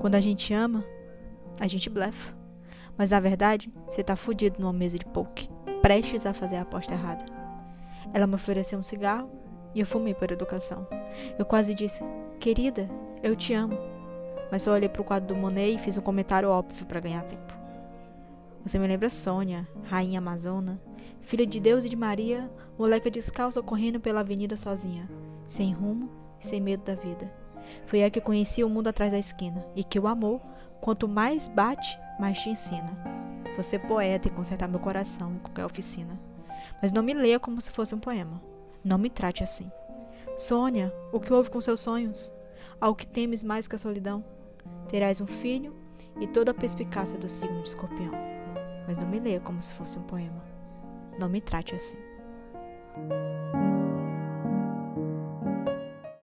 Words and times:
Quando 0.00 0.14
a 0.14 0.20
gente 0.20 0.54
ama, 0.54 0.82
a 1.60 1.66
gente 1.66 1.90
blefa. 1.90 2.34
Mas 2.96 3.10
na 3.10 3.20
verdade, 3.20 3.70
você 3.86 4.02
tá 4.02 4.16
fudido 4.16 4.58
numa 4.58 4.72
mesa 4.72 4.98
de 4.98 5.04
poke, 5.04 5.46
prestes 5.82 6.24
a 6.24 6.32
fazer 6.32 6.56
a 6.56 6.62
aposta 6.62 6.94
errada. 6.94 7.26
Ela 8.14 8.26
me 8.26 8.34
ofereceu 8.34 8.78
um 8.78 8.82
cigarro 8.82 9.30
e 9.74 9.80
eu 9.80 9.84
fumei 9.84 10.14
por 10.14 10.32
educação. 10.32 10.86
Eu 11.38 11.44
quase 11.44 11.74
disse: 11.74 12.02
Querida, 12.38 12.88
eu 13.22 13.36
te 13.36 13.52
amo. 13.52 13.76
Mas 14.50 14.62
só 14.62 14.72
olhei 14.72 14.88
pro 14.88 15.04
quadro 15.04 15.34
do 15.34 15.38
Monet 15.38 15.74
e 15.74 15.78
fiz 15.78 15.98
um 15.98 16.02
comentário 16.02 16.48
óbvio 16.48 16.86
para 16.86 17.00
ganhar 17.00 17.22
tempo. 17.24 17.54
Você 18.64 18.78
me 18.78 18.86
lembra 18.86 19.10
Sônia, 19.10 19.68
rainha 19.84 20.18
amazona, 20.18 20.80
filha 21.20 21.46
de 21.46 21.60
Deus 21.60 21.84
e 21.84 21.90
de 21.90 21.96
Maria, 21.96 22.50
moleca 22.78 23.10
descalça 23.10 23.62
correndo 23.62 24.00
pela 24.00 24.20
avenida 24.20 24.56
sozinha, 24.56 25.06
sem 25.46 25.74
rumo 25.74 26.08
e 26.40 26.46
sem 26.46 26.58
medo 26.58 26.84
da 26.84 26.94
vida. 26.94 27.30
Foi 27.86 28.00
ela 28.00 28.10
que 28.10 28.20
conhecia 28.20 28.66
o 28.66 28.70
mundo 28.70 28.88
atrás 28.88 29.12
da 29.12 29.18
esquina 29.18 29.66
e 29.74 29.82
que 29.82 29.98
o 29.98 30.06
amor, 30.06 30.40
quanto 30.80 31.08
mais 31.08 31.48
bate, 31.48 31.98
mais 32.18 32.38
te 32.38 32.50
ensina. 32.50 32.90
Você 33.56 33.76
é 33.76 33.78
poeta 33.78 34.28
e 34.28 34.30
consertar 34.30 34.68
meu 34.68 34.80
coração 34.80 35.32
em 35.32 35.38
qualquer 35.38 35.64
oficina. 35.64 36.18
Mas 36.80 36.92
não 36.92 37.02
me 37.02 37.12
leia 37.12 37.40
como 37.40 37.60
se 37.60 37.70
fosse 37.70 37.94
um 37.94 37.98
poema. 37.98 38.40
Não 38.84 38.96
me 38.96 39.10
trate 39.10 39.42
assim. 39.42 39.70
Sônia, 40.36 40.92
o 41.12 41.20
que 41.20 41.32
houve 41.32 41.50
com 41.50 41.60
seus 41.60 41.80
sonhos? 41.80 42.32
Ao 42.80 42.94
que 42.94 43.06
temes 43.06 43.42
mais 43.42 43.68
que 43.68 43.76
a 43.76 43.78
solidão? 43.78 44.24
Terás 44.88 45.20
um 45.20 45.26
filho 45.26 45.74
e 46.20 46.26
toda 46.26 46.52
a 46.52 46.54
perspicácia 46.54 47.18
do 47.18 47.28
signo 47.28 47.60
de 47.62 47.68
escorpião. 47.68 48.12
Mas 48.86 48.96
não 48.96 49.06
me 49.06 49.20
leia 49.20 49.40
como 49.40 49.60
se 49.60 49.72
fosse 49.74 49.98
um 49.98 50.02
poema. 50.02 50.42
Não 51.18 51.28
me 51.28 51.40
trate 51.40 51.74
assim. 51.74 52.09